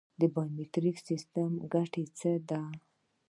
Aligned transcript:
د 0.19 0.21
بایومتریک 0.33 0.97
سیستم 1.07 1.51
ګټه 1.73 2.03
څه 2.17 2.31
ده؟ 2.49 2.61